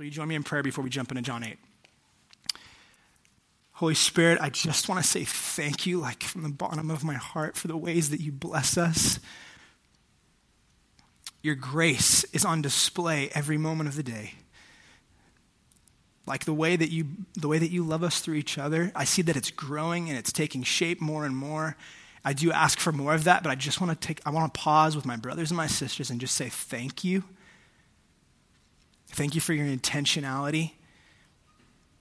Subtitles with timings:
[0.00, 1.58] So, you join me in prayer before we jump into John 8?
[3.72, 7.16] Holy Spirit, I just want to say thank you, like from the bottom of my
[7.16, 9.20] heart, for the ways that you bless us.
[11.42, 14.36] Your grace is on display every moment of the day.
[16.26, 17.04] Like the way that you
[17.36, 20.16] the way that you love us through each other, I see that it's growing and
[20.16, 21.76] it's taking shape more and more.
[22.24, 24.54] I do ask for more of that, but I just want to take I want
[24.54, 27.22] to pause with my brothers and my sisters and just say thank you.
[29.10, 30.72] Thank you for your intentionality.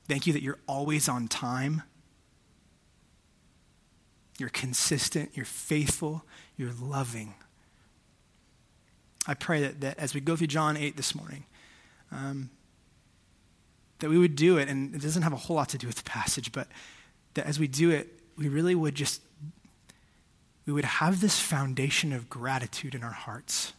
[0.07, 1.83] Thank you that you're always on time.
[4.39, 6.23] You're consistent, you're faithful,
[6.55, 7.35] you're loving.
[9.27, 11.45] I pray that, that as we go through John 8 this morning,
[12.11, 12.49] um,
[13.99, 15.97] that we would do it, and it doesn't have a whole lot to do with
[15.97, 16.67] the passage, but
[17.33, 18.07] that as we do it,
[18.37, 19.21] we really would just,
[20.65, 23.73] we would have this foundation of gratitude in our hearts.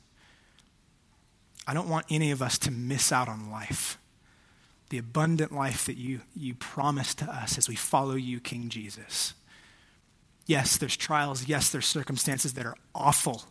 [1.66, 3.98] I don't want any of us to miss out on life,
[4.88, 9.34] the abundant life that you, you promise to us as we follow you, King Jesus.
[10.46, 11.46] Yes, there's trials.
[11.46, 13.44] Yes, there's circumstances that are awful.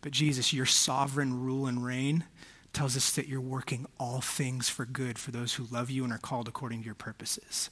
[0.00, 2.24] But Jesus, your sovereign rule and reign
[2.72, 6.12] tells us that you're working all things for good for those who love you and
[6.12, 7.70] are called according to your purposes.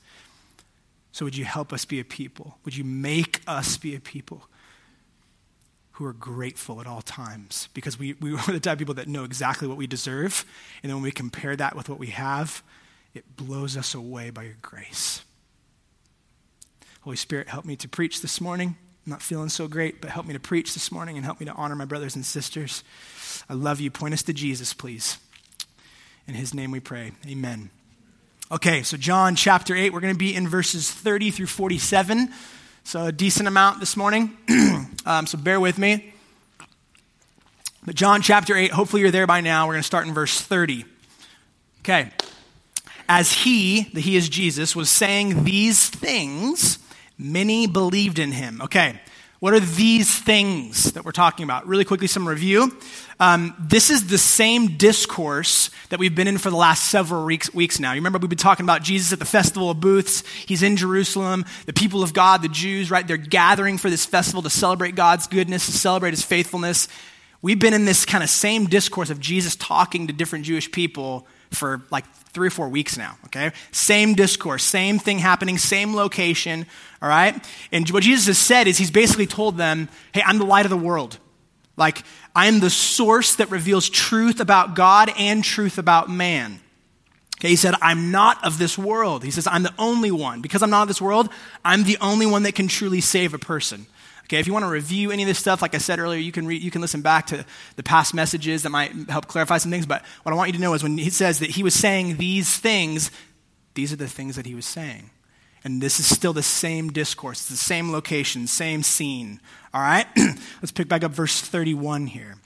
[1.12, 2.58] So, would you help us be a people?
[2.64, 4.48] Would you make us be a people
[5.94, 7.68] who are grateful at all times?
[7.74, 10.44] Because we, we are the type of people that know exactly what we deserve.
[10.82, 12.62] And then when we compare that with what we have,
[13.14, 15.22] it blows us away by your grace.
[17.02, 18.76] Holy Spirit, help me to preach this morning.
[19.06, 21.46] I'm not feeling so great, but help me to preach this morning and help me
[21.46, 22.82] to honor my brothers and sisters.
[23.48, 23.90] I love you.
[23.90, 25.18] Point us to Jesus, please.
[26.26, 27.12] In his name we pray.
[27.28, 27.68] Amen.
[28.50, 32.32] Okay, so John chapter 8, we're going to be in verses 30 through 47.
[32.84, 34.36] So a decent amount this morning.
[35.06, 36.14] um, so bear with me.
[37.84, 39.66] But John chapter 8, hopefully you're there by now.
[39.66, 40.84] We're going to start in verse 30.
[41.80, 42.10] Okay.
[43.08, 46.78] As he, the he is Jesus, was saying these things,
[47.18, 48.60] Many believed in him.
[48.62, 49.00] Okay,
[49.44, 51.66] what are these things that we're talking about?
[51.66, 52.74] Really quickly, some review.
[53.20, 57.52] Um, this is the same discourse that we've been in for the last several weeks,
[57.52, 57.92] weeks now.
[57.92, 60.22] You remember we've been talking about Jesus at the Festival of Booths.
[60.46, 61.44] He's in Jerusalem.
[61.66, 63.06] The people of God, the Jews, right?
[63.06, 66.88] They're gathering for this festival to celebrate God's goodness, to celebrate his faithfulness.
[67.42, 71.26] We've been in this kind of same discourse of Jesus talking to different Jewish people
[71.54, 73.52] for like three or four weeks now, okay?
[73.70, 76.66] Same discourse, same thing happening, same location,
[77.00, 77.34] all right?
[77.70, 80.70] And what Jesus has said is he's basically told them, hey, I'm the light of
[80.70, 81.18] the world.
[81.76, 82.02] Like,
[82.34, 86.60] I am the source that reveals truth about God and truth about man.
[87.38, 89.24] Okay, he said, I'm not of this world.
[89.24, 90.40] He says, I'm the only one.
[90.40, 91.28] Because I'm not of this world,
[91.64, 93.86] I'm the only one that can truly save a person.
[94.24, 96.32] Okay, if you want to review any of this stuff, like I said earlier, you
[96.32, 97.44] can, you can listen back to
[97.76, 99.84] the past messages that might help clarify some things.
[99.84, 102.16] But what I want you to know is when he says that he was saying
[102.16, 103.10] these things,
[103.74, 105.10] these are the things that he was saying.
[105.62, 109.40] And this is still the same discourse, the same location, same scene.
[109.74, 110.06] All right?
[110.16, 112.36] Let's pick back up verse 31 here.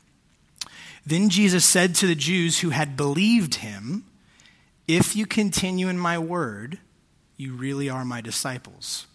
[1.07, 4.05] Then Jesus said to the Jews who had believed him,
[4.87, 6.79] If you continue in my word,
[7.37, 9.08] you really are my disciples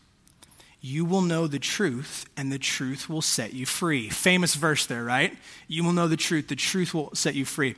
[0.86, 4.10] you will know the truth, and the truth will set you free.
[4.10, 5.34] Famous verse there, right?
[5.70, 7.76] You will know the truth, the truth will set you free.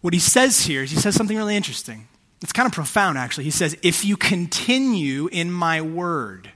[0.00, 2.08] What he says here is he says something really interesting.
[2.40, 3.44] It's kind of profound, actually.
[3.44, 6.50] He says, If you continue in my word,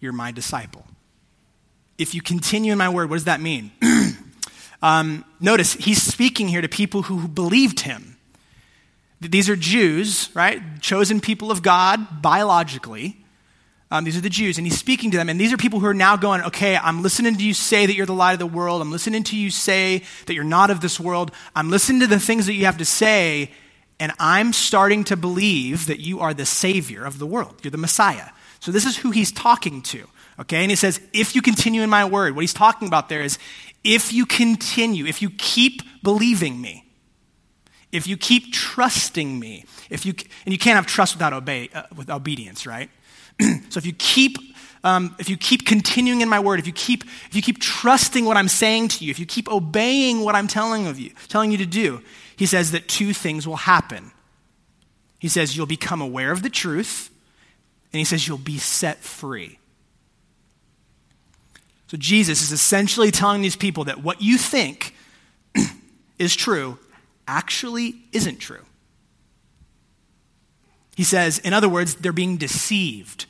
[0.00, 0.86] you're my disciple.
[1.98, 3.70] If you continue in my word, what does that mean?
[4.82, 8.16] um, notice, he's speaking here to people who believed him.
[9.20, 10.62] These are Jews, right?
[10.80, 13.21] Chosen people of God biologically.
[13.92, 15.28] Um, these are the Jews, and he's speaking to them.
[15.28, 17.94] And these are people who are now going, okay, I'm listening to you say that
[17.94, 18.80] you're the light of the world.
[18.80, 21.30] I'm listening to you say that you're not of this world.
[21.54, 23.50] I'm listening to the things that you have to say,
[24.00, 27.56] and I'm starting to believe that you are the Savior of the world.
[27.62, 28.30] You're the Messiah.
[28.60, 30.08] So this is who he's talking to.
[30.40, 33.20] Okay, and he says, if you continue in my word, what he's talking about there
[33.20, 33.38] is,
[33.84, 36.86] if you continue, if you keep believing me,
[37.92, 40.14] if you keep trusting me, if you,
[40.46, 42.88] and you can't have trust without, obey, uh, with obedience, right?
[43.68, 44.38] so if you keep
[44.84, 48.24] um, if you keep continuing in my word, if you keep if you keep trusting
[48.24, 51.52] what I'm saying to you, if you keep obeying what I'm telling of you, telling
[51.52, 52.02] you to do,
[52.36, 54.10] he says that two things will happen.
[55.18, 57.10] He says you'll become aware of the truth,
[57.92, 59.58] and he says you'll be set free.
[61.86, 64.96] So Jesus is essentially telling these people that what you think
[66.18, 66.78] is true
[67.28, 68.64] actually isn't true.
[70.96, 73.26] He says, in other words, they're being deceived.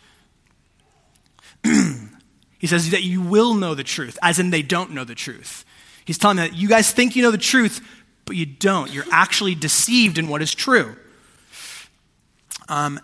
[1.64, 5.64] he says that you will know the truth, as in they don't know the truth.
[6.04, 7.80] He's telling them that you guys think you know the truth,
[8.24, 8.92] but you don't.
[8.92, 10.96] You're actually deceived in what is true.
[12.68, 13.00] Um,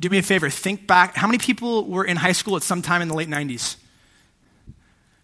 [0.00, 1.16] do me a favor, think back.
[1.16, 3.76] How many people were in high school at some time in the late 90s?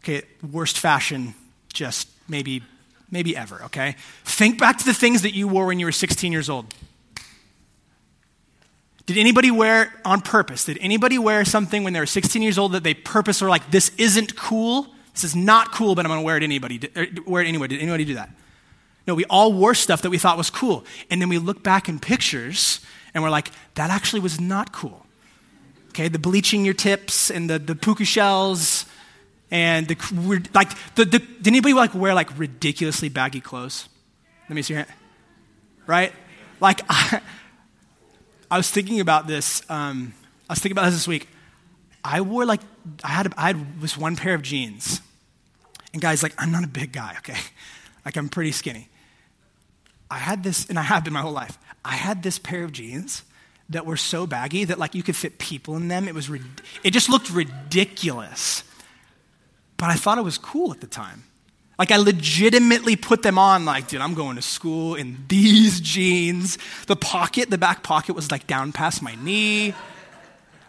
[0.03, 0.23] Okay,
[0.53, 1.35] worst fashion,
[1.73, 2.63] just maybe,
[3.11, 3.97] maybe ever, okay?
[4.25, 6.75] Think back to the things that you wore when you were 16 years old.
[9.07, 10.65] Did anybody wear on purpose?
[10.65, 13.71] Did anybody wear something when they were 16 years old that they purpose were like,
[13.71, 14.89] this isn't cool?
[15.13, 16.81] This is not cool, but I'm going to wear it anybody.
[16.97, 17.69] Er, wear it anyway.
[17.69, 18.31] Did anybody do that?
[19.07, 20.85] No, we all wore stuff that we thought was cool.
[21.11, 22.81] And then we look back in pictures
[23.13, 25.05] and we're like, that actually was not cool.
[25.91, 28.87] Okay, the bleaching your tips and the, the puka shells
[29.51, 33.89] and the, like, the, the, did anybody like wear like ridiculously baggy clothes?
[34.49, 34.99] Let me see your hand.
[35.87, 36.13] Right?
[36.59, 37.21] Like, I,
[38.51, 39.63] I was thinking about this.
[39.71, 40.15] Um,
[40.49, 41.29] I was thinking about this this week.
[42.05, 42.61] I wore like,
[43.03, 45.01] I had, I had this one pair of jeans.
[45.93, 47.39] And guys, like, I'm not a big guy, okay?
[48.05, 48.91] Like, I'm pretty skinny.
[50.11, 51.59] I had this, and I have been my whole life.
[51.83, 53.23] I had this pair of jeans
[53.71, 56.07] that were so baggy that like you could fit people in them.
[56.07, 56.31] It was,
[56.83, 58.63] it just looked ridiculous.
[59.77, 61.25] But I thought it was cool at the time.
[61.79, 66.59] Like I legitimately put them on, like, dude, I'm going to school in these jeans.
[66.87, 69.75] The pocket, the back pocket was like down past my knee.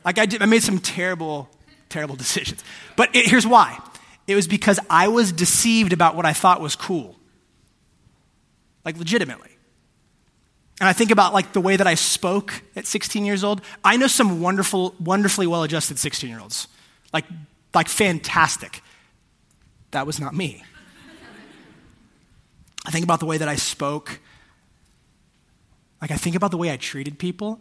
[0.04, 1.50] Like I did, I made some terrible,
[1.90, 2.64] terrible decisions.
[2.96, 3.80] But it, here's why.
[4.28, 7.16] It was because I was deceived about what I thought was cool.
[8.84, 9.52] Like legitimately.
[10.80, 13.62] And I think about like the way that I spoke at 16 years old.
[13.84, 16.68] I know some wonderful, wonderfully well-adjusted 16-year-olds.
[17.14, 17.26] Like,
[17.74, 18.82] like fantastic.
[19.92, 20.64] That was not me.
[22.86, 24.20] I think about the way that I spoke.
[26.02, 27.60] Like, I think about the way I treated people.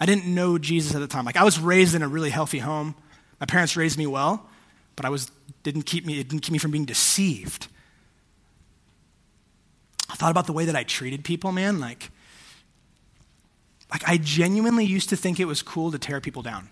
[0.00, 1.24] I didn't know Jesus at the time.
[1.24, 2.94] Like, I was raised in a really healthy home.
[3.40, 4.48] My parents raised me well,
[4.94, 5.30] but I was,
[5.64, 7.66] didn't keep me, it didn't keep me from being deceived.
[10.08, 11.80] I thought about the way that I treated people, man.
[11.80, 12.10] Like,
[13.90, 16.68] like I genuinely used to think it was cool to tear people down.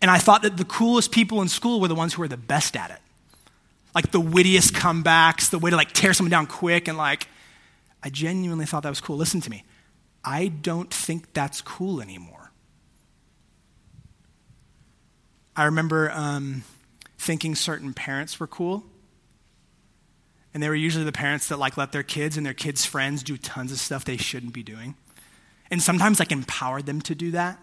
[0.00, 2.36] And I thought that the coolest people in school were the ones who were the
[2.36, 3.00] best at it
[3.94, 7.28] like the wittiest comebacks, the way to like tear someone down quick, and like,
[8.02, 9.16] I genuinely thought that was cool.
[9.16, 9.64] Listen to me.
[10.24, 12.52] I don't think that's cool anymore.
[15.56, 16.62] I remember um,
[17.18, 18.84] thinking certain parents were cool.
[20.52, 23.22] And they were usually the parents that like let their kids and their kids' friends
[23.22, 24.94] do tons of stuff they shouldn't be doing.
[25.70, 27.62] And sometimes like empowered them to do that.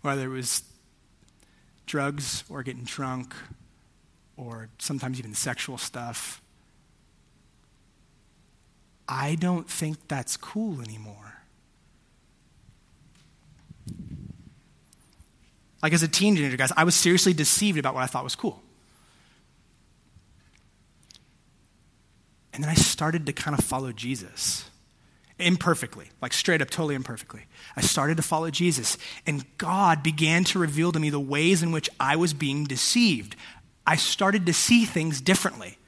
[0.00, 0.62] Whether it was
[1.86, 3.34] drugs or getting drunk
[4.36, 6.40] or sometimes even sexual stuff.
[9.08, 11.34] I don't think that's cool anymore.
[15.82, 18.62] Like as a teenager, guys, I was seriously deceived about what I thought was cool.
[22.54, 24.70] And then I started to kind of follow Jesus
[25.38, 27.46] imperfectly, like straight up, totally imperfectly.
[27.76, 28.96] I started to follow Jesus,
[29.26, 33.36] and God began to reveal to me the ways in which I was being deceived.
[33.86, 35.78] I started to see things differently.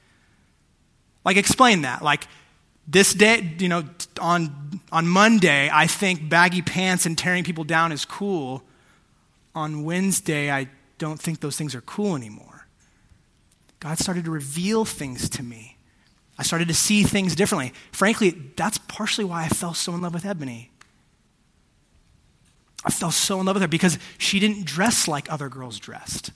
[1.23, 2.01] Like, explain that.
[2.01, 2.27] Like,
[2.87, 3.83] this day, you know,
[4.19, 8.63] on, on Monday, I think baggy pants and tearing people down is cool.
[9.53, 12.67] On Wednesday, I don't think those things are cool anymore.
[13.79, 15.76] God started to reveal things to me.
[16.37, 17.73] I started to see things differently.
[17.91, 20.71] Frankly, that's partially why I fell so in love with Ebony.
[22.85, 26.31] I fell so in love with her because she didn't dress like other girls dressed.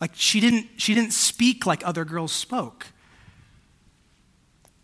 [0.00, 2.86] Like she didn't, she didn't speak like other girls spoke.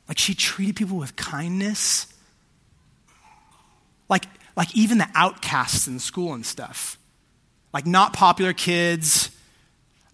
[0.06, 2.06] Like she treated people with kindness.
[4.08, 4.24] Like,
[4.56, 6.98] like even the outcasts in school and stuff.
[7.72, 9.30] Like not popular kids,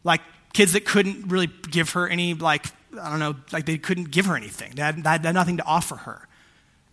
[0.03, 0.21] like
[0.55, 2.67] kids that couldn't really give her any, like,
[2.99, 4.73] I don't know, like they couldn't give her anything.
[4.77, 6.27] They had, they had nothing to offer her.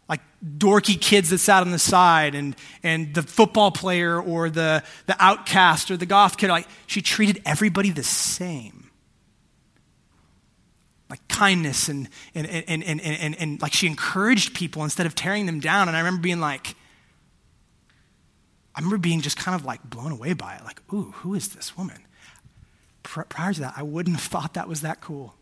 [0.09, 4.83] Like dorky kids that sat on the side and, and the football player or the,
[5.05, 8.89] the outcast or the goth kid, like she treated everybody the same.
[11.09, 15.45] Like kindness and, and, and, and, and, and, like she encouraged people instead of tearing
[15.45, 15.87] them down.
[15.87, 16.75] And I remember being like,
[18.73, 20.63] I remember being just kind of like blown away by it.
[20.63, 22.01] Like, ooh, who is this woman?
[23.03, 25.35] Prior to that, I wouldn't have thought that was that cool.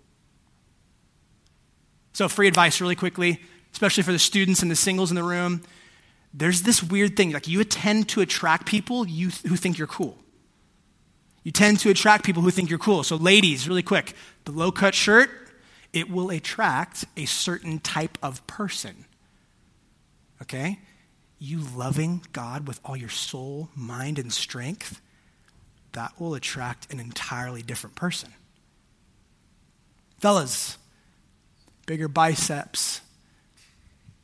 [2.13, 3.39] So, free advice, really quickly,
[3.72, 5.62] especially for the students and the singles in the room.
[6.34, 10.18] There's this weird thing like you tend to attract people you, who think you're cool.
[11.44, 13.04] You tend to attract people who think you're cool.
[13.04, 14.13] So, ladies, really quick,
[14.46, 15.30] the low cut shirt,
[15.94, 19.06] it will attract a certain type of person.
[20.42, 20.80] Okay?
[21.39, 25.01] You loving God with all your soul, mind, and strength
[25.93, 28.34] that will attract an entirely different person.
[30.19, 30.77] Fellas,
[31.86, 33.01] bigger biceps.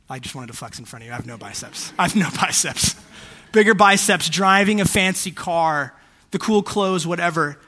[0.08, 1.12] I just wanted to flex in front of you.
[1.12, 1.92] I have no biceps.
[1.98, 2.94] I have no biceps.
[3.52, 5.94] Bigger biceps, driving a fancy car,
[6.30, 7.58] the cool clothes, whatever.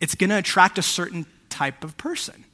[0.00, 2.44] It's going to attract a certain type of person.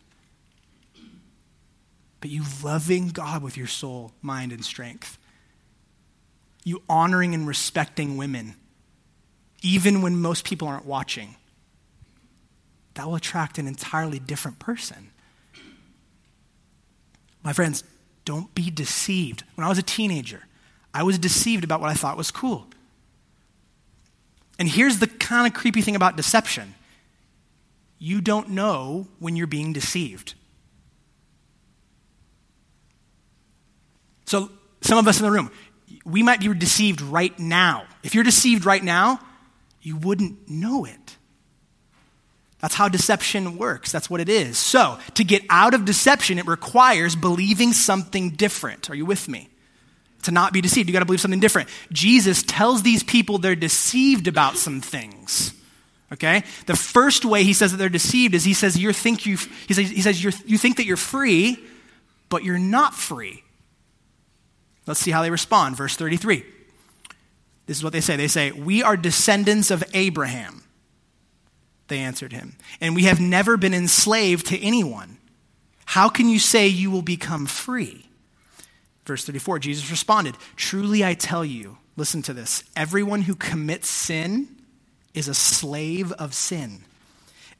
[2.20, 5.18] But you loving God with your soul, mind, and strength.
[6.64, 8.54] You honoring and respecting women,
[9.64, 11.34] even when most people aren't watching.
[12.94, 15.10] That will attract an entirely different person.
[17.42, 17.82] My friends,
[18.26, 19.42] don't be deceived.
[19.54, 20.42] When I was a teenager,
[20.92, 22.66] I was deceived about what I thought was cool.
[24.58, 26.74] And here's the kind of creepy thing about deception
[27.98, 30.34] you don't know when you're being deceived.
[34.26, 34.50] So,
[34.82, 35.50] some of us in the room,
[36.04, 37.86] we might be deceived right now.
[38.02, 39.20] If you're deceived right now,
[39.84, 41.16] you wouldn't know it.
[42.60, 43.92] That's how deception works.
[43.92, 44.56] That's what it is.
[44.56, 48.88] So, to get out of deception, it requires believing something different.
[48.88, 49.50] Are you with me?
[50.22, 51.68] To not be deceived, you got to believe something different.
[51.92, 55.52] Jesus tells these people they're deceived about some things.
[56.10, 56.42] Okay?
[56.64, 59.36] The first way he says that they're deceived is he says you think you
[59.66, 61.58] he says, he says you you think that you're free,
[62.30, 63.44] but you're not free.
[64.86, 65.76] Let's see how they respond.
[65.76, 66.44] Verse 33.
[67.66, 68.16] This is what they say.
[68.16, 70.64] They say, "We are descendants of Abraham."
[71.88, 72.56] They answered him.
[72.80, 75.18] And we have never been enslaved to anyone.
[75.86, 78.08] How can you say you will become free?
[79.04, 84.48] Verse 34 Jesus responded, Truly I tell you, listen to this everyone who commits sin
[85.12, 86.84] is a slave of sin.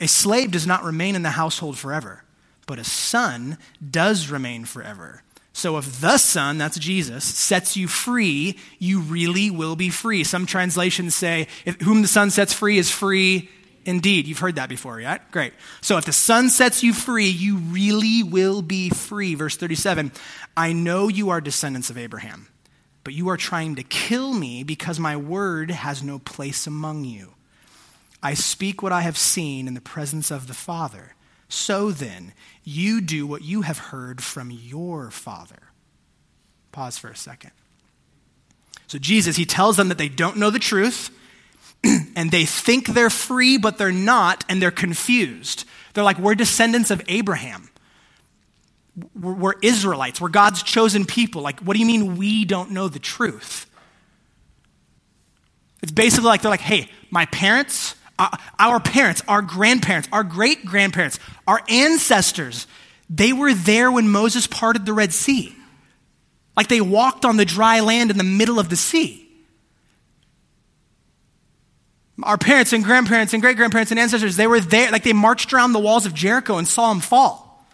[0.01, 2.25] A slave does not remain in the household forever,
[2.67, 3.59] but a son
[3.91, 5.23] does remain forever.
[5.55, 10.25] So if the Son, that's Jesus, sets you free, you really will be free.
[10.25, 13.49] Some translations say, if, whom the Son sets free is free
[13.85, 14.27] indeed.
[14.27, 15.21] You've heard that before, right?
[15.31, 15.53] Great.
[15.81, 19.37] So if the Son sets you free, you really will be free.
[19.37, 20.11] Verse 37
[20.57, 22.49] I know you are descendants of Abraham,
[23.05, 27.33] but you are trying to kill me because my word has no place among you.
[28.21, 31.14] I speak what I have seen in the presence of the Father.
[31.49, 32.33] So then,
[32.65, 35.71] you do what you have heard from your Father.
[36.73, 37.51] Pause for a second.
[38.87, 41.11] So, Jesus, he tells them that they don't know the truth
[42.17, 45.65] and they think they're free, but they're not, and they're confused.
[45.93, 47.71] They're like, we're descendants of Abraham.
[49.15, 50.21] We're, we're, Israelites.
[50.21, 51.43] We're God's chosen people.
[51.43, 53.67] Like, what do you mean we don't know the truth?
[55.83, 60.65] It's basically like they're like, hey, my parents, Uh, our parents, our grandparents, our great
[60.65, 62.67] grandparents, our ancestors,
[63.11, 65.55] they were there when Moses parted the Red Sea.
[66.57, 69.21] Like they walked on the dry land in the middle of the sea.
[72.23, 75.53] Our parents and grandparents and great grandparents and ancestors, they were there, like they marched
[75.53, 77.67] around the walls of Jericho and saw him fall.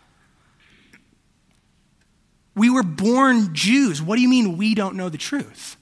[2.55, 4.01] We were born Jews.
[4.01, 5.77] What do you mean we don't know the truth?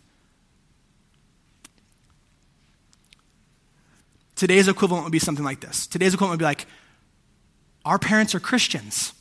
[4.38, 5.88] Today's equivalent would be something like this.
[5.88, 6.66] Today's equivalent would be like,
[7.84, 9.12] our parents are Christians.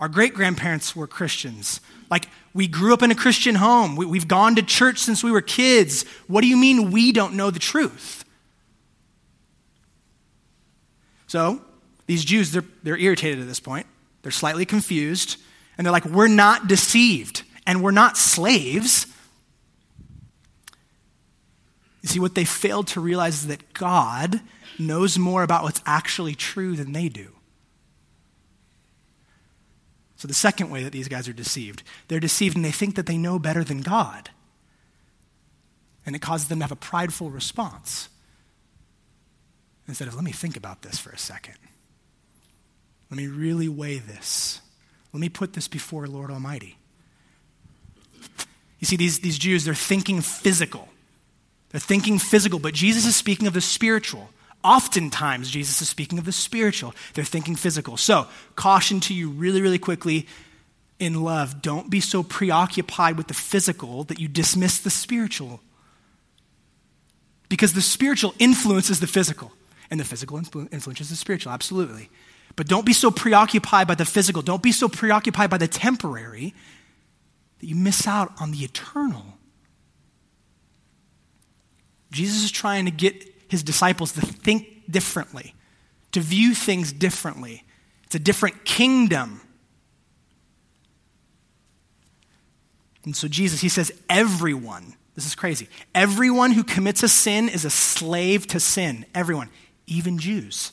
[0.00, 1.78] Our great grandparents were Christians.
[2.10, 3.96] Like, we grew up in a Christian home.
[3.96, 6.06] We, have gone to church since we were kids.
[6.26, 8.24] What do you mean we don't know the truth?
[11.26, 11.60] So
[12.06, 13.86] these Jews, they're, they're irritated at this point.
[14.22, 15.36] They're slightly confused.
[15.76, 19.06] And they're like, we're not deceived and we're not slaves.
[22.04, 24.42] You see, what they failed to realize is that God
[24.78, 27.30] knows more about what's actually true than they do.
[30.16, 33.06] So, the second way that these guys are deceived, they're deceived and they think that
[33.06, 34.28] they know better than God.
[36.04, 38.10] And it causes them to have a prideful response
[39.88, 41.56] instead of, let me think about this for a second.
[43.10, 44.60] Let me really weigh this.
[45.14, 46.76] Let me put this before Lord Almighty.
[48.78, 50.90] You see, these, these Jews, they're thinking physical.
[51.74, 54.30] They're thinking physical, but Jesus is speaking of the spiritual.
[54.62, 56.94] Oftentimes, Jesus is speaking of the spiritual.
[57.14, 57.96] They're thinking physical.
[57.96, 60.28] So, caution to you really, really quickly
[61.00, 65.60] in love don't be so preoccupied with the physical that you dismiss the spiritual.
[67.48, 69.50] Because the spiritual influences the physical.
[69.90, 72.08] And the physical influences the spiritual, absolutely.
[72.54, 76.54] But don't be so preoccupied by the physical, don't be so preoccupied by the temporary
[77.58, 79.38] that you miss out on the eternal.
[82.14, 85.54] Jesus is trying to get his disciples to think differently,
[86.12, 87.64] to view things differently.
[88.04, 89.40] It's a different kingdom.
[93.04, 97.64] And so, Jesus, he says, everyone, this is crazy, everyone who commits a sin is
[97.64, 99.04] a slave to sin.
[99.14, 99.50] Everyone
[99.86, 100.72] even Jews.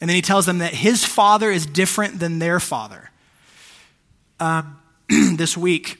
[0.00, 3.10] And then he tells them that his father is different than their father.
[4.40, 4.62] Uh,
[5.08, 5.98] this week,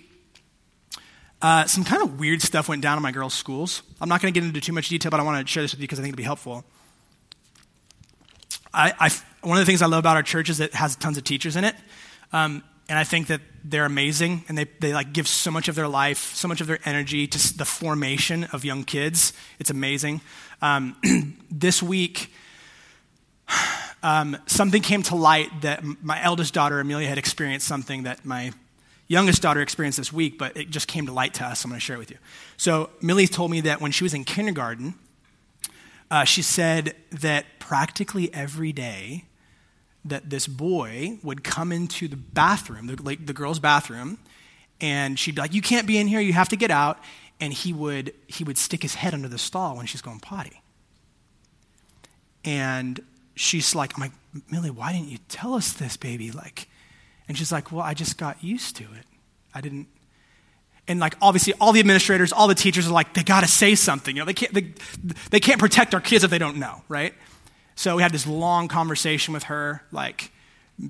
[1.40, 3.82] uh, some kind of weird stuff went down in my girls' schools.
[4.00, 5.72] I'm not going to get into too much detail, but I want to share this
[5.72, 6.64] with you because I think it'll be helpful.
[8.74, 9.10] I, I,
[9.46, 11.56] one of the things I love about our church is it has tons of teachers
[11.56, 11.76] in it.
[12.32, 15.74] Um, and I think that they're amazing and they, they like give so much of
[15.74, 19.32] their life, so much of their energy to the formation of young kids.
[19.58, 20.22] It's amazing.
[20.62, 20.96] Um,
[21.50, 22.32] this week,
[24.02, 28.52] um, something came to light that my eldest daughter, Amelia, had experienced something that my
[29.08, 31.64] youngest daughter experienced this week, but it just came to light to us.
[31.64, 32.18] I'm going to share it with you.
[32.56, 34.94] So, Millie told me that when she was in kindergarten,
[36.10, 39.24] uh, she said that practically every day
[40.04, 44.18] that this boy would come into the bathroom, the, like, the girl's bathroom,
[44.80, 46.20] and she'd be like, "You can't be in here.
[46.20, 46.98] You have to get out."
[47.40, 50.62] And he would he would stick his head under the stall when she's going potty.
[52.44, 53.00] And
[53.34, 54.12] she's like, I'm like,
[54.50, 56.30] Millie, why didn't you tell us this, baby?
[56.30, 56.68] Like,
[57.28, 59.06] and she's like, Well, I just got used to it.
[59.54, 59.88] I didn't.
[60.86, 63.74] And like obviously, all the administrators, all the teachers are like, they got to say
[63.74, 64.16] something.
[64.16, 64.72] You know, they can't they,
[65.30, 67.14] they can't protect our kids if they don't know, right?
[67.78, 70.32] So we had this long conversation with her, like,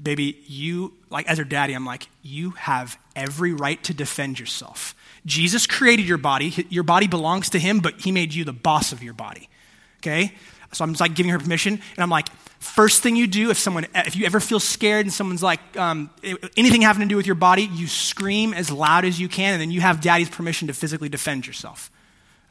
[0.02, 4.94] baby, you, like, as her daddy, I'm like, you have every right to defend yourself.
[5.26, 6.66] Jesus created your body.
[6.70, 9.50] Your body belongs to him, but he made you the boss of your body.
[9.98, 10.32] Okay?
[10.72, 12.28] So I'm just like giving her permission, and I'm like,
[12.60, 16.10] first thing you do if someone, if you ever feel scared and someone's like, um,
[16.56, 19.62] anything having to do with your body, you scream as loud as you can, and
[19.62, 21.90] then you have daddy's permission to physically defend yourself.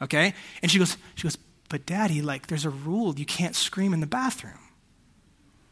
[0.02, 0.34] Okay?
[0.62, 3.14] And she goes, she goes, but daddy, like, there's a rule.
[3.14, 4.58] You can't scream in the bathroom.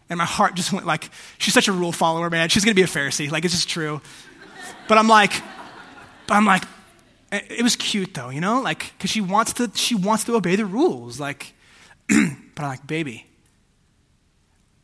[0.08, 2.48] And my heart just went like, she's such a rule follower, man.
[2.48, 3.30] She's to be a Pharisee.
[3.30, 4.00] Like, it's just true.
[4.88, 5.32] But I'm like,
[6.26, 6.62] but I'm like,
[7.32, 8.60] it was cute though, you know?
[8.60, 11.18] Like, because she wants to, she wants to obey the rules.
[11.18, 11.54] Like,
[12.08, 13.26] but I'm like, baby,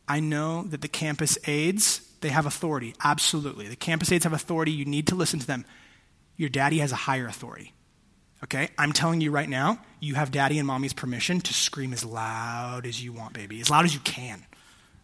[0.07, 2.93] I know that the campus aides, they have authority.
[3.03, 3.67] Absolutely.
[3.67, 4.71] The campus aides have authority.
[4.71, 5.65] You need to listen to them.
[6.35, 7.73] Your daddy has a higher authority.
[8.43, 8.69] Okay?
[8.77, 12.85] I'm telling you right now, you have daddy and mommy's permission to scream as loud
[12.85, 14.43] as you want, baby, as loud as you can.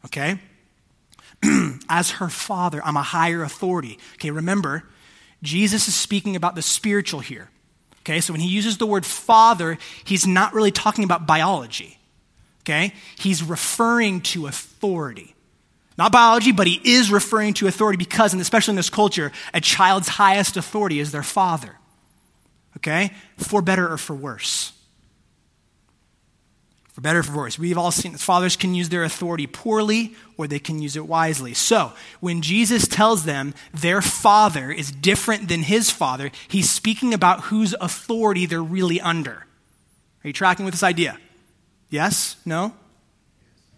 [0.06, 0.40] Okay?
[1.90, 3.98] as her father, I'm a higher authority.
[4.16, 4.84] Okay, remember,
[5.42, 7.50] Jesus is speaking about the spiritual here.
[8.02, 11.99] Okay, so when he uses the word father, he's not really talking about biology.
[12.62, 12.94] Okay?
[13.18, 15.36] He's referring to authority.
[15.98, 19.60] Not biology, but he is referring to authority because, and especially in this culture, a
[19.60, 21.76] child's highest authority is their father
[22.80, 23.12] okay?
[23.38, 24.74] For better or for worse.
[26.94, 27.60] For better or for worse.
[27.60, 31.08] We've all seen that fathers can use their authority poorly or they can use it
[31.08, 31.54] wisely.
[31.54, 37.46] So, when Jesus tells them their father is different than his father, he's speaking about
[37.46, 39.46] whose authority they're really under.
[40.24, 41.18] Are you tracking with this idea?
[41.90, 42.36] Yes?
[42.46, 42.74] No?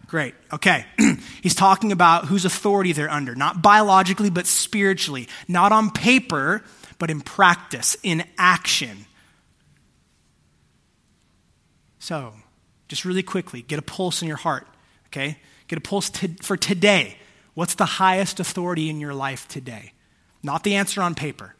[0.08, 0.36] Great.
[0.52, 0.86] Okay.
[1.42, 5.30] He's talking about whose authority they're under, not biologically, but spiritually.
[5.48, 6.64] Not on paper,
[7.00, 9.06] but in practice, in action.
[12.00, 12.34] So,
[12.90, 14.68] just really quickly, get a pulse in your heart,
[15.08, 15.38] okay?
[15.70, 17.16] Get a pulse for today.
[17.54, 19.94] What's the highest authority in your life today?
[20.44, 21.56] Not the answer on paper.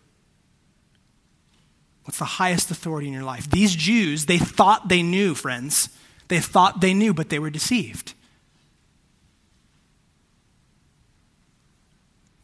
[2.04, 3.50] What's the highest authority in your life?
[3.50, 5.88] These Jews, they thought they knew, friends.
[6.32, 8.14] They thought they knew, but they were deceived.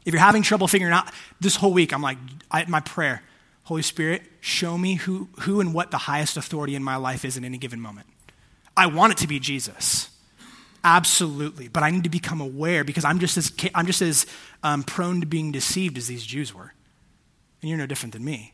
[0.03, 2.17] If you're having trouble figuring out this whole week, I'm like,
[2.51, 3.23] I, my prayer,
[3.63, 7.37] Holy Spirit, show me who, who and what the highest authority in my life is
[7.37, 8.07] in any given moment.
[8.75, 10.09] I want it to be Jesus.
[10.83, 11.69] Absolutely.
[11.69, 14.25] But I need to become aware because I'm just as, I'm just as
[14.63, 16.73] um, prone to being deceived as these Jews were.
[17.61, 18.51] And you're no different than me.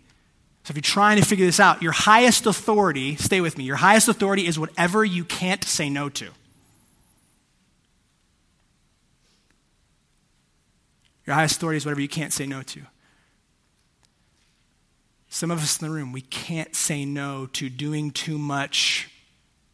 [0.63, 3.75] So if you're trying to figure this out, your highest authority, stay with me, your
[3.75, 6.29] highest authority is whatever you can't say no to.
[11.25, 12.81] Your highest authority is whatever you can't say no to.
[15.27, 19.09] Some of us in the room, we can't say no to doing too much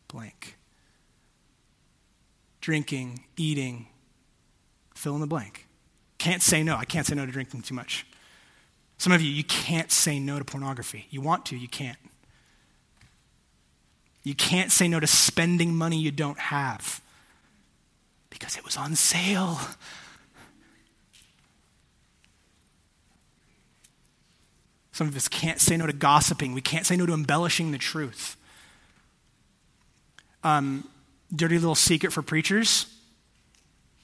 [0.07, 0.55] blank.
[2.61, 3.87] Drinking, eating,
[4.95, 5.67] fill in the blank.
[6.17, 6.75] Can't say no.
[6.75, 8.05] I can't say no to drinking too much.
[8.99, 11.07] Some of you, you can't say no to pornography.
[11.09, 11.97] You want to, you can't.
[14.23, 17.01] You can't say no to spending money you don't have
[18.29, 19.59] because it was on sale.
[24.91, 26.53] Some of us can't say no to gossiping.
[26.53, 28.35] We can't say no to embellishing the truth.
[30.43, 30.87] Um,
[31.33, 32.85] dirty little secret for preachers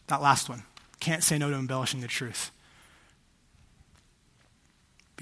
[0.08, 0.64] that last one.
[1.00, 2.52] Can't say no to embellishing the truth.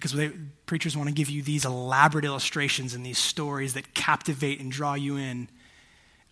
[0.03, 0.31] Because they,
[0.65, 4.95] preachers want to give you these elaborate illustrations and these stories that captivate and draw
[4.95, 5.47] you in.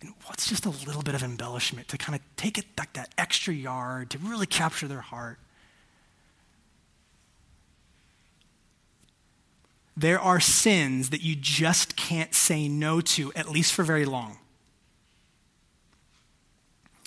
[0.02, 3.14] And what's just a little bit of embellishment to kind of take it like that
[3.16, 5.38] extra yard to really capture their heart?
[9.96, 14.36] There are sins that you just can't say no to, at least for very long.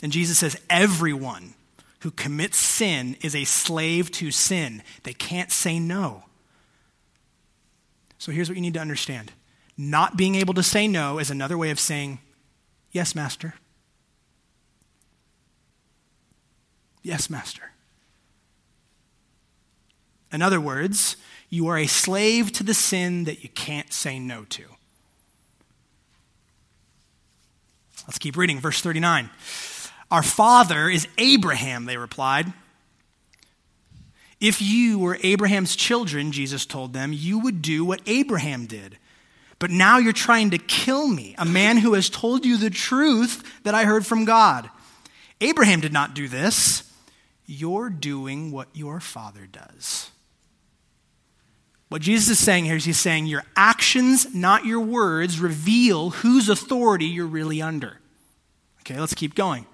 [0.01, 1.53] And Jesus says, everyone
[1.99, 4.81] who commits sin is a slave to sin.
[5.03, 6.23] They can't say no.
[8.17, 9.31] So here's what you need to understand
[9.77, 12.19] not being able to say no is another way of saying,
[12.91, 13.55] Yes, Master.
[17.03, 17.71] Yes, Master.
[20.31, 21.17] In other words,
[21.49, 24.63] you are a slave to the sin that you can't say no to.
[28.07, 28.59] Let's keep reading.
[28.59, 29.29] Verse 39.
[30.09, 32.53] Our father is Abraham, they replied.
[34.45, 38.99] If you were Abraham's children, Jesus told them, you would do what Abraham did.
[39.57, 43.43] But now you're trying to kill me, a man who has told you the truth
[43.63, 44.69] that I heard from God.
[45.41, 46.83] Abraham did not do this.
[47.47, 50.11] You're doing what your father does.
[51.89, 56.49] What Jesus is saying here is he's saying your actions, not your words, reveal whose
[56.49, 57.99] authority you're really under.
[58.81, 59.65] Okay, let's keep going.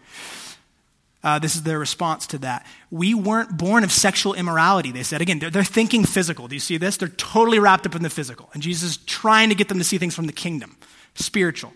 [1.23, 2.65] Uh, this is their response to that.
[2.89, 5.21] We weren't born of sexual immorality, they said.
[5.21, 6.47] Again, they're, they're, thinking physical.
[6.47, 6.97] Do you see this?
[6.97, 8.49] They're totally wrapped up in the physical.
[8.53, 10.77] And Jesus is trying to get them to see things from the kingdom,
[11.13, 11.73] spiritual.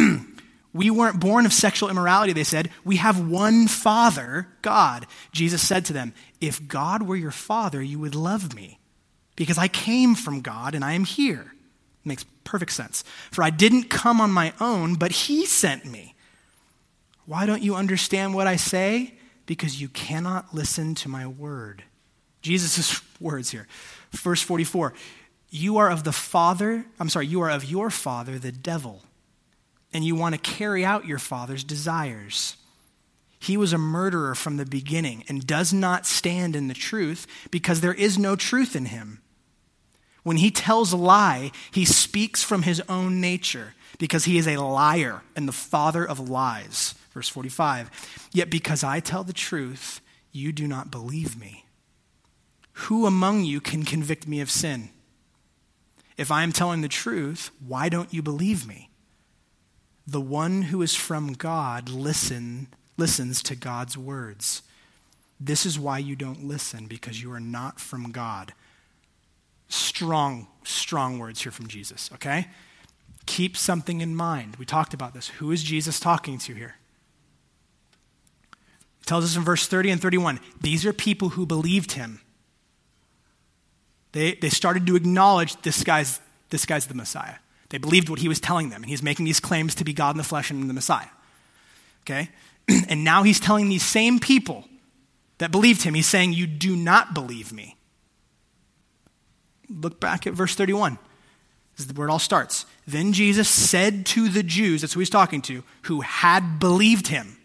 [0.72, 2.70] we weren't born of sexual immorality, they said.
[2.82, 5.06] We have one Father, God.
[5.32, 8.78] Jesus said to them, If God were your Father, you would love me,
[9.36, 11.52] because I came from God and I am here.
[12.02, 13.04] Makes perfect sense.
[13.30, 16.09] For I didn't come on my own, but He sent me.
[17.30, 19.14] Why don't you understand what I say?
[19.46, 21.84] Because you cannot listen to my word.
[22.42, 23.68] Jesus' words here.
[24.10, 24.94] Verse 44
[25.48, 29.04] You are of the father, I'm sorry, you are of your father, the devil,
[29.92, 32.56] and you want to carry out your father's desires.
[33.38, 37.80] He was a murderer from the beginning and does not stand in the truth because
[37.80, 39.22] there is no truth in him.
[40.24, 44.56] When he tells a lie, he speaks from his own nature because he is a
[44.56, 46.96] liar and the father of lies.
[47.10, 50.00] Verse 45 Yet because I tell the truth,
[50.32, 51.64] you do not believe me.
[52.84, 54.90] Who among you can convict me of sin?
[56.16, 58.90] If I am telling the truth, why don't you believe me?
[60.06, 64.62] The one who is from God listen, listens to God's words.
[65.38, 68.52] This is why you don't listen, because you are not from God.
[69.68, 72.48] Strong, strong words here from Jesus, okay?
[73.26, 74.56] Keep something in mind.
[74.56, 75.28] We talked about this.
[75.28, 76.76] Who is Jesus talking to here?
[79.10, 82.20] Tells us in verse 30 and 31 these are people who believed him.
[84.12, 86.20] They, they started to acknowledge this guy's,
[86.50, 87.34] this guy's the Messiah.
[87.70, 90.12] They believed what he was telling them, and he's making these claims to be God
[90.12, 91.08] in the flesh and the Messiah.
[92.04, 92.30] Okay?
[92.88, 94.68] and now he's telling these same people
[95.38, 97.76] that believed him, he's saying, You do not believe me.
[99.68, 100.98] Look back at verse 31.
[101.76, 102.64] This is where it all starts.
[102.86, 107.38] Then Jesus said to the Jews, that's who he's talking to, who had believed him,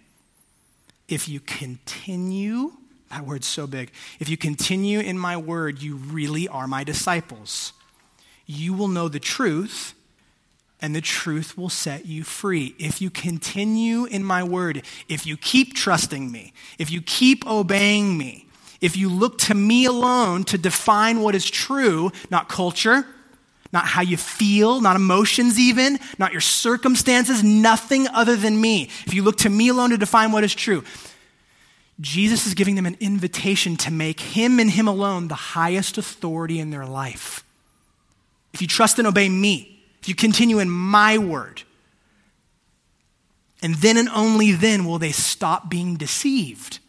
[1.07, 2.73] if you continue,
[3.09, 7.73] that word's so big, if you continue in my word, you really are my disciples.
[8.45, 9.93] You will know the truth,
[10.81, 12.75] and the truth will set you free.
[12.77, 18.17] If you continue in my word, if you keep trusting me, if you keep obeying
[18.17, 18.47] me,
[18.81, 23.05] if you look to me alone to define what is true, not culture,
[23.71, 28.83] not how you feel, not emotions even, not your circumstances, nothing other than me.
[29.05, 30.83] If you look to me alone to define what is true,
[31.99, 36.59] Jesus is giving them an invitation to make him and him alone the highest authority
[36.59, 37.43] in their life.
[38.53, 41.63] If you trust and obey me, if you continue in my word,
[43.61, 46.79] and then and only then will they stop being deceived.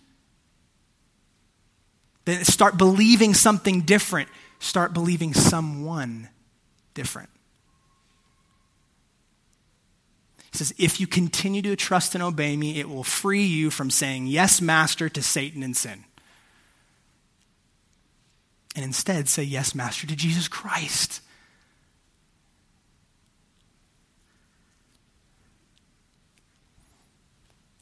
[2.24, 6.28] Then start believing something different, start believing someone
[6.96, 7.28] different.
[10.50, 13.90] He says, If you continue to trust and obey me, it will free you from
[13.90, 16.04] saying, Yes, Master, to Satan and sin.
[18.74, 21.20] And instead say, Yes, Master, to Jesus Christ.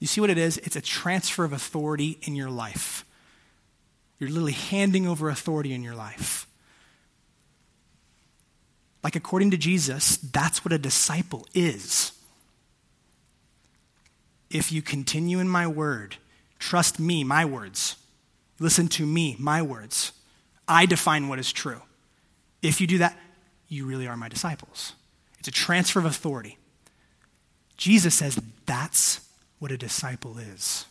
[0.01, 0.59] You see what it is?
[0.59, 3.07] It's a transfer of authority in your life.
[4.19, 6.44] You're literally handing over authority in your life.
[9.05, 12.13] Like, according to Jesus, that's what a disciple is.
[14.51, 16.17] If you continue in my word,
[16.59, 17.97] trust me, my words,
[18.59, 20.13] listen to me, my words,
[20.67, 21.83] I define what is true.
[22.63, 23.19] If you do that,
[23.69, 24.95] you really are my disciples.
[25.39, 26.57] It's a transfer of authority.
[27.77, 29.21] Jesus says that's
[29.59, 30.87] what a disciple is.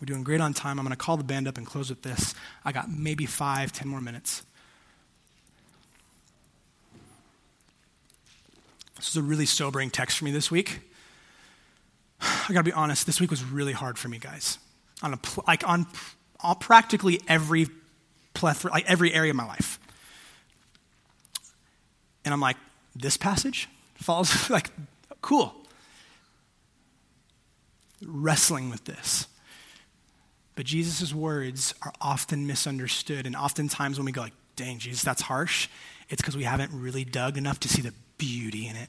[0.00, 0.78] We're doing great on time.
[0.78, 2.34] I'm going to call the band up and close with this.
[2.64, 4.42] I got maybe five, ten more minutes.
[9.02, 10.78] This is a really sobering text for me this week.
[12.20, 14.60] I got to be honest, this week was really hard for me, guys.
[15.02, 15.88] On a, like on,
[16.38, 17.66] on practically every
[18.32, 19.80] plethora, like every area of my life.
[22.24, 22.56] And I'm like,
[22.94, 24.70] this passage falls like
[25.20, 25.52] cool.
[28.06, 29.26] Wrestling with this.
[30.54, 33.26] But Jesus' words are often misunderstood.
[33.26, 35.68] And oftentimes when we go like, dang, Jesus, that's harsh,
[36.08, 38.88] it's because we haven't really dug enough to see the beauty in it.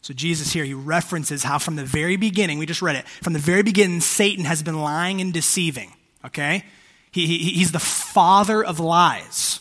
[0.00, 3.34] So, Jesus here, he references how from the very beginning, we just read it, from
[3.34, 5.92] the very beginning, Satan has been lying and deceiving,
[6.24, 6.64] okay?
[7.12, 9.60] He, he, he's the father of lies.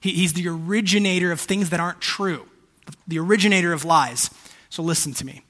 [0.00, 2.46] He, he's the originator of things that aren't true,
[3.06, 4.28] the originator of lies.
[4.68, 5.42] So, listen to me.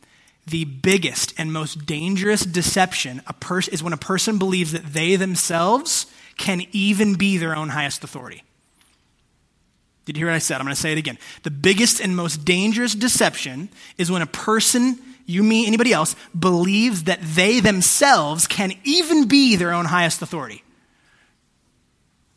[0.46, 5.16] The biggest and most dangerous deception a pers- is when a person believes that they
[5.16, 8.44] themselves can even be their own highest authority.
[10.04, 10.56] Did you hear what I said?
[10.56, 11.18] I'm going to say it again.
[11.44, 17.04] The biggest and most dangerous deception is when a person, you, me, anybody else, believes
[17.04, 20.62] that they themselves can even be their own highest authority.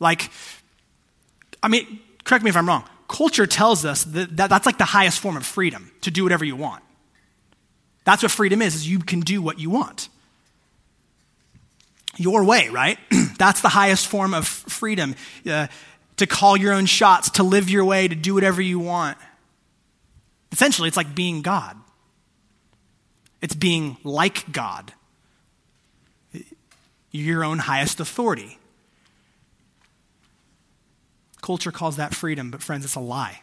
[0.00, 0.30] Like,
[1.62, 2.84] I mean, correct me if I'm wrong.
[3.08, 6.44] Culture tells us that, that that's like the highest form of freedom to do whatever
[6.44, 6.82] you want.
[8.04, 10.08] That's what freedom is, is you can do what you want.
[12.16, 12.98] Your way, right?
[13.38, 15.14] that's the highest form of freedom.
[15.46, 15.66] Uh,
[16.18, 19.18] to call your own shots, to live your way, to do whatever you want.
[20.52, 21.76] Essentially, it's like being God.
[23.40, 24.92] It's being like God.
[27.10, 28.58] Your own highest authority.
[31.40, 33.42] Culture calls that freedom, but friends, it's a lie.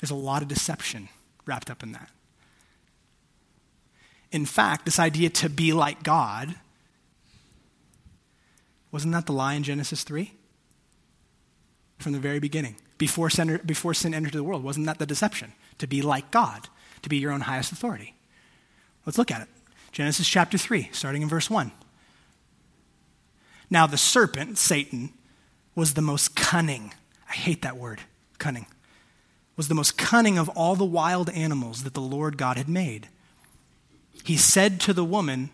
[0.00, 1.08] There's a lot of deception
[1.46, 2.10] wrapped up in that.
[4.30, 6.54] In fact, this idea to be like God,
[8.92, 10.32] wasn't that the lie in Genesis 3?
[11.98, 14.62] From the very beginning, before sin, before sin entered the world.
[14.62, 15.52] Wasn't that the deception?
[15.78, 16.68] To be like God,
[17.02, 18.14] to be your own highest authority.
[19.04, 19.48] Let's look at it.
[19.92, 21.72] Genesis chapter 3, starting in verse 1.
[23.70, 25.12] Now, the serpent, Satan,
[25.74, 26.92] was the most cunning.
[27.28, 28.00] I hate that word,
[28.38, 28.66] cunning.
[29.56, 33.08] Was the most cunning of all the wild animals that the Lord God had made.
[34.24, 35.50] He said to the woman,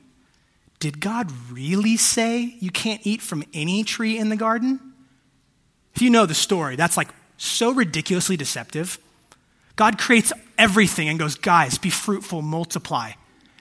[0.78, 4.93] Did God really say you can't eat from any tree in the garden?
[5.94, 8.98] If you know the story, that's like so ridiculously deceptive.
[9.76, 13.12] God creates everything and goes, guys, be fruitful, multiply,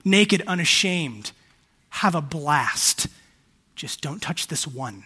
[0.04, 1.32] naked, unashamed,
[1.90, 3.08] have a blast.
[3.76, 5.06] Just don't touch this one.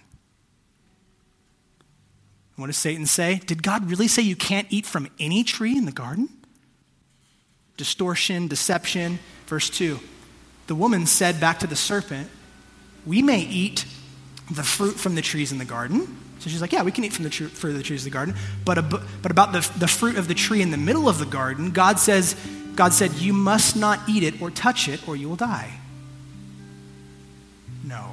[2.55, 3.39] What does Satan say?
[3.45, 6.27] Did God really say you can't eat from any tree in the garden?
[7.77, 9.19] Distortion, deception.
[9.45, 9.99] Verse 2
[10.65, 12.29] The woman said back to the serpent,
[13.05, 13.85] We may eat
[14.49, 16.17] the fruit from the trees in the garden.
[16.39, 18.11] So she's like, yeah, we can eat from the fruit of the trees of the
[18.11, 18.35] garden.
[18.63, 21.71] But, but about the, the fruit of the tree in the middle of the garden,
[21.71, 22.35] God says,
[22.75, 25.71] God said, you must not eat it or touch it or you will die.
[27.83, 28.11] No.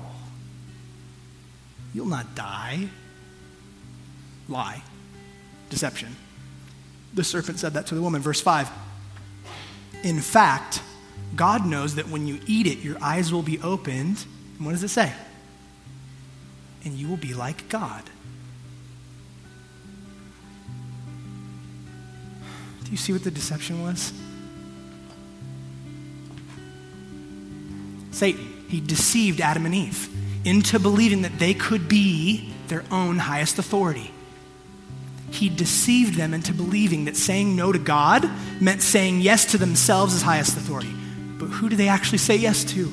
[1.92, 2.88] You'll not die.
[4.48, 4.82] Lie.
[5.68, 6.16] Deception.
[7.12, 8.22] The serpent said that to the woman.
[8.22, 8.70] Verse 5.
[10.02, 10.82] In fact,
[11.36, 14.24] God knows that when you eat it, your eyes will be opened.
[14.56, 15.12] And what does it say?
[16.84, 18.02] And you will be like God
[22.84, 24.12] Do you see what the deception was?
[28.10, 30.08] Satan, he deceived Adam and Eve
[30.44, 34.10] into believing that they could be their own highest authority.
[35.30, 40.14] He deceived them into believing that saying no to God meant saying yes to themselves
[40.14, 40.92] as highest authority.
[41.38, 42.84] But who did they actually say yes to?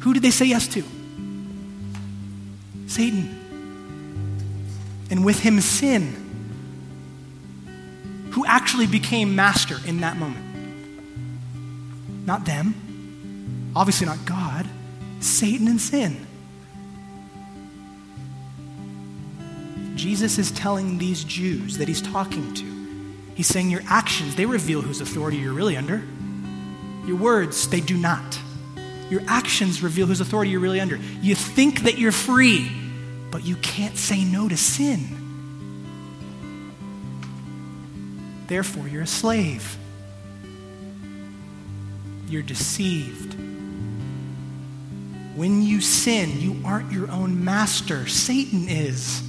[0.00, 0.84] Who did they say yes to?
[2.88, 3.34] Satan.
[5.10, 6.24] And with him, sin
[8.32, 10.44] who actually became master in that moment.
[12.26, 14.68] Not them, obviously not God,
[15.20, 16.26] Satan and sin.
[19.96, 22.64] Jesus is telling these Jews that he's talking to,
[23.34, 26.02] he's saying your actions, they reveal whose authority you're really under.
[27.06, 28.38] Your words, they do not.
[29.10, 30.96] Your actions reveal whose authority you're really under.
[31.22, 32.70] You think that you're free,
[33.30, 35.24] but you can't say no to sin.
[38.46, 39.76] Therefore, you're a slave.
[42.28, 43.34] You're deceived.
[45.36, 49.22] When you sin, you aren't your own master, Satan is.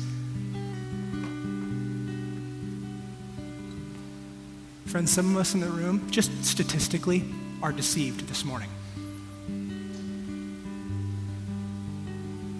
[4.88, 7.23] Friends, some of us in the room, just statistically,
[7.62, 8.69] are deceived this morning.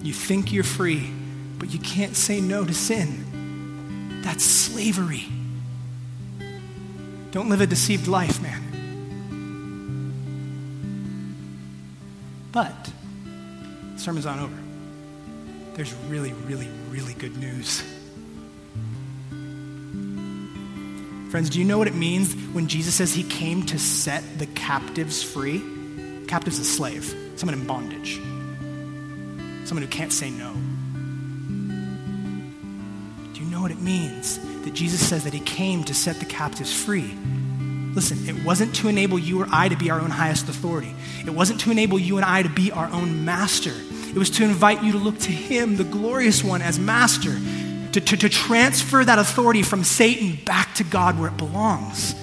[0.04, 1.10] You think you're free,
[1.60, 4.22] but you can't say no to sin.
[4.24, 5.28] That's slavery.
[7.32, 8.65] Don't live a deceived life, man.
[12.52, 12.91] But,
[13.98, 14.58] sermon's on over.
[15.76, 17.84] There's really, really, really good news.
[21.30, 24.48] Friends, do you know what it means when Jesus says he came to set the
[24.48, 25.62] captives free?
[26.28, 28.15] Captive's a slave, someone in bondage,
[29.67, 30.56] someone who can't say no.
[33.89, 37.17] Means that Jesus says that he came to set the captives free?
[37.95, 40.93] Listen, it wasn't to enable you or I to be our own highest authority.
[41.25, 43.73] It wasn't to enable you and I to be our own master.
[43.73, 47.36] It was to invite you to look to him, the glorious one, as master
[47.93, 52.13] to, to, to transfer that authority from Satan back to God where it belongs.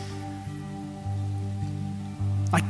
[2.52, 2.64] Like,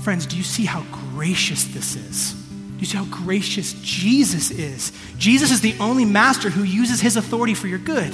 [0.00, 2.45] friends, do you see how gracious this is?
[2.76, 4.92] Do you see how gracious Jesus is?
[5.16, 8.12] Jesus is the only master who uses his authority for your good.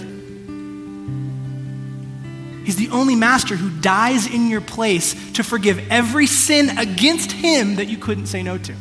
[2.65, 7.75] He's the only master who dies in your place to forgive every sin against him
[7.77, 8.73] that you couldn't say no to.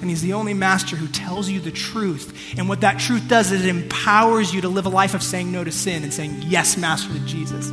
[0.00, 2.54] And he's the only master who tells you the truth.
[2.56, 5.52] And what that truth does is it empowers you to live a life of saying
[5.52, 7.68] no to sin and saying yes, master, to Jesus.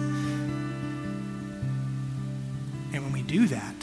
[2.94, 3.76] And when we do that,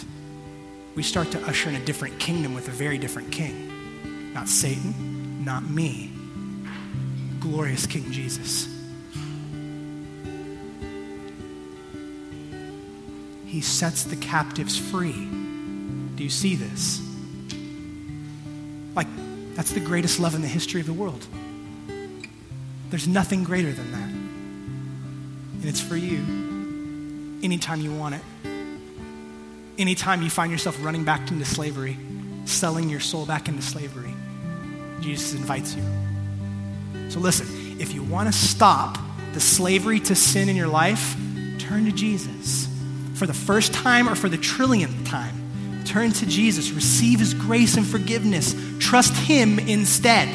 [0.98, 4.34] we start to usher in a different kingdom with a very different king.
[4.34, 6.10] Not Satan, not me.
[7.38, 8.66] Glorious King Jesus.
[13.46, 15.12] He sets the captives free.
[16.16, 17.00] Do you see this?
[18.96, 19.06] Like,
[19.54, 21.24] that's the greatest love in the history of the world.
[22.90, 24.08] There's nothing greater than that.
[25.60, 28.22] And it's for you anytime you want it.
[29.78, 31.96] Anytime you find yourself running back into slavery,
[32.44, 34.12] selling your soul back into slavery,
[35.00, 35.82] Jesus invites you.
[37.08, 38.98] So listen, if you want to stop
[39.32, 41.16] the slavery to sin in your life,
[41.58, 42.68] turn to Jesus.
[43.14, 45.48] For the first time or for the trillionth time,
[45.88, 48.54] Turn to Jesus, receive his grace and forgiveness.
[48.78, 50.28] Trust him instead.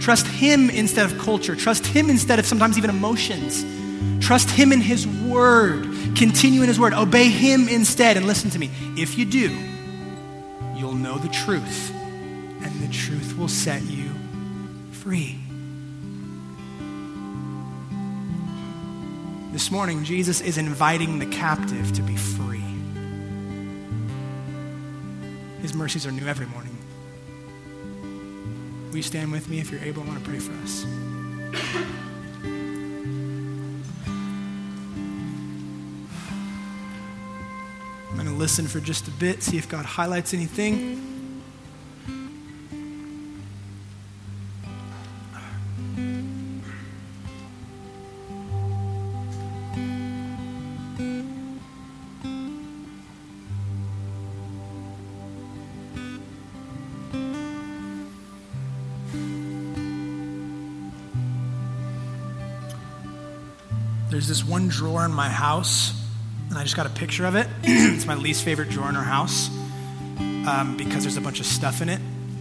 [0.00, 1.54] Trust him instead of culture.
[1.54, 3.64] Trust him instead of sometimes even emotions.
[4.20, 5.87] Trust him in his word.
[6.16, 6.94] Continue in his word.
[6.94, 8.16] Obey him instead.
[8.16, 8.70] And listen to me.
[8.96, 9.56] If you do,
[10.76, 11.92] you'll know the truth,
[12.62, 14.10] and the truth will set you
[14.90, 15.38] free.
[19.52, 22.62] This morning, Jesus is inviting the captive to be free.
[25.60, 26.76] His mercies are new every morning.
[28.90, 30.02] Will you stand with me if you're able?
[30.02, 30.86] I want to pray for us.
[38.48, 41.04] Listen for just a bit, see if God highlights anything.
[64.08, 66.07] There's this one drawer in my house,
[66.48, 67.46] and I just got a picture of it.
[67.62, 69.50] it's my least favorite drawer in our house
[70.18, 72.00] um, because there's a bunch of stuff in it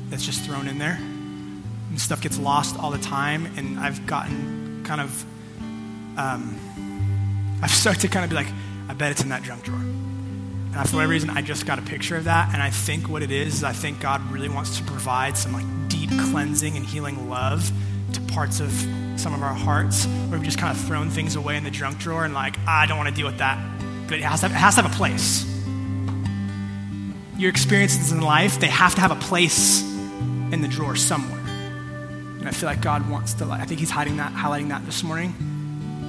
[0.10, 0.98] that's just thrown in there.
[0.98, 5.26] And stuff gets lost all the time, and I've gotten kind of,
[6.18, 8.48] um, I've started to kind of be like,
[8.88, 9.80] I bet it's in that junk drawer.
[9.80, 13.24] And for whatever reason, I just got a picture of that, and I think what
[13.24, 16.86] it is is I think God really wants to provide some like deep cleansing and
[16.86, 17.72] healing love
[18.14, 18.72] to parts of
[19.18, 21.98] some of our hearts where we've just kind of thrown things away in the junk
[21.98, 23.58] drawer and like, I don't want to deal with that.
[24.08, 25.46] But it has, to have, has to have a place.
[27.38, 31.40] Your experiences in life, they have to have a place in the drawer somewhere.
[32.40, 35.04] And I feel like God wants to, I think He's hiding that, highlighting that this
[35.04, 35.34] morning.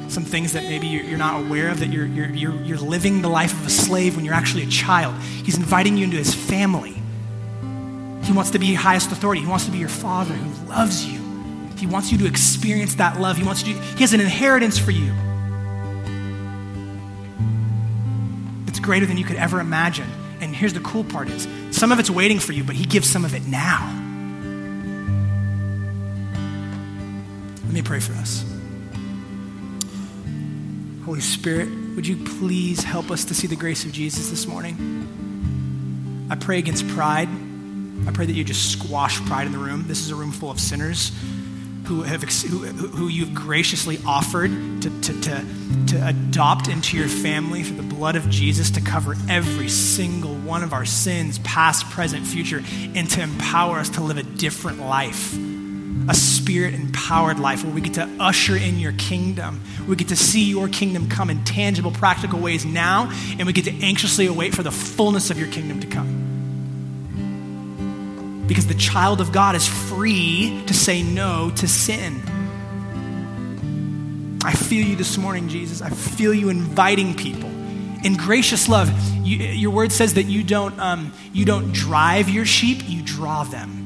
[0.08, 3.28] Some things that maybe you're not aware of, that you're, you're, you're, you're living the
[3.28, 5.14] life of a slave when you're actually a child.
[5.20, 6.94] He's inviting you into His family.
[8.22, 9.42] He wants to be your highest authority.
[9.42, 11.28] He wants to be your father who loves you
[11.78, 13.36] he wants you to experience that love.
[13.36, 15.12] He wants you to, He has an inheritance for you.
[18.88, 20.10] Greater than you could ever imagine.
[20.40, 23.06] And here's the cool part is some of it's waiting for you, but he gives
[23.06, 23.84] some of it now.
[27.64, 28.46] Let me pray for us.
[31.04, 36.26] Holy Spirit, would you please help us to see the grace of Jesus this morning?
[36.30, 37.28] I pray against pride.
[38.06, 39.84] I pray that you just squash pride in the room.
[39.86, 41.12] This is a room full of sinners
[41.88, 44.50] who, have, who, who you've graciously offered
[44.82, 45.44] to, to, to,
[45.86, 50.62] to adopt into your family through the blood of Jesus to cover every single one
[50.62, 52.62] of our sins, past, present, future,
[52.94, 55.34] and to empower us to live a different life
[56.08, 59.62] a spirit empowered life where we get to usher in your kingdom.
[59.86, 63.66] We get to see your kingdom come in tangible, practical ways now, and we get
[63.66, 66.37] to anxiously await for the fullness of your kingdom to come
[68.48, 72.20] because the child of God is free to say no to sin.
[74.42, 75.82] I feel you this morning, Jesus.
[75.82, 77.50] I feel you inviting people.
[78.02, 78.90] In gracious love,
[79.22, 83.44] you, your word says that you don't, um, you don't drive your sheep, you draw
[83.44, 83.84] them.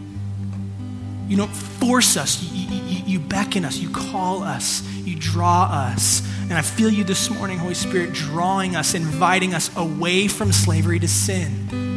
[1.26, 6.22] You don't force us, you, you, you beckon us, you call us, you draw us.
[6.42, 11.00] And I feel you this morning, Holy Spirit, drawing us, inviting us away from slavery
[11.00, 11.91] to sin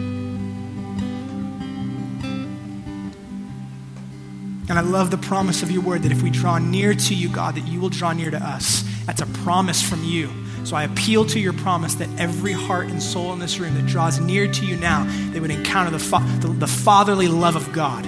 [4.67, 7.29] And I love the promise of your word that if we draw near to you,
[7.29, 8.83] God, that you will draw near to us.
[9.05, 10.29] That's a promise from you.
[10.63, 13.85] So I appeal to your promise that every heart and soul in this room that
[13.85, 17.71] draws near to you now, they would encounter the, fa- the, the, fatherly love of
[17.71, 18.05] God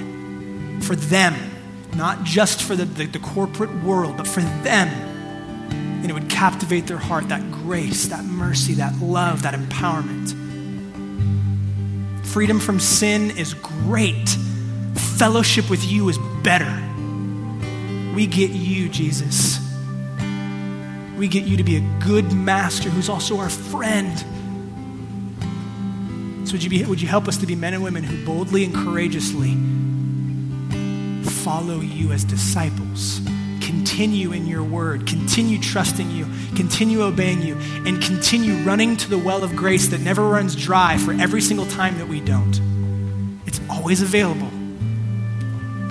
[0.83, 1.35] for them,
[1.95, 4.87] not just for the, the, the corporate world, but for them.
[4.87, 10.33] And it would captivate their heart that grace, that mercy, that love, that empowerment.
[12.25, 14.35] Freedom from sin is great
[15.17, 16.17] Fellowship with you is
[16.47, 16.81] better.
[18.15, 19.59] We get you, Jesus.
[21.17, 24.17] We get you to be a good master who's also our friend.
[26.47, 28.63] So, would you, be, would you help us to be men and women who boldly
[28.63, 29.57] and courageously
[31.43, 33.19] follow you as disciples?
[33.59, 39.17] Continue in your word, continue trusting you, continue obeying you, and continue running to the
[39.17, 42.57] well of grace that never runs dry for every single time that we don't.
[43.45, 44.46] It's always available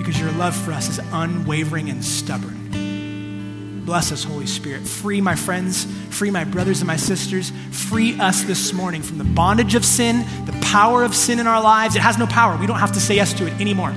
[0.07, 3.82] because your love for us is unwavering and stubborn.
[3.84, 4.86] Bless us, Holy Spirit.
[4.86, 7.50] Free my friends, free my brothers and my sisters.
[7.72, 11.61] Free us this morning from the bondage of sin, the power of sin in our
[11.61, 11.96] lives.
[11.96, 12.57] It has no power.
[12.57, 13.92] We don't have to say yes to it anymore.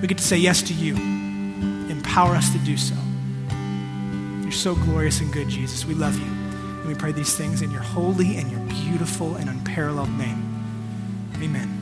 [0.00, 0.96] We get to say yes to you.
[0.96, 2.96] Empower us to do so.
[4.42, 5.84] You're so glorious and good, Jesus.
[5.84, 6.26] We love you.
[6.26, 10.48] And we pray these things in your holy and your beautiful and unparalleled name.
[11.40, 11.81] Amen.